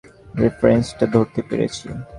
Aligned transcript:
রেফারেন্সটা 0.41 1.05
ধরতে 1.15 1.41
পেরেছি। 1.49 1.87